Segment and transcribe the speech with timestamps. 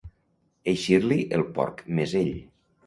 [0.71, 2.35] Eixir-li el porc mesell.